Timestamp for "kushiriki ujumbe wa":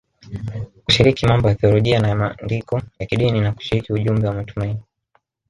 3.51-4.33